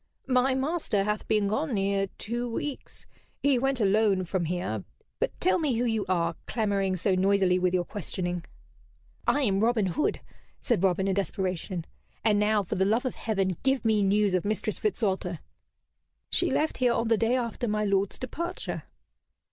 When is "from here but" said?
4.23-5.39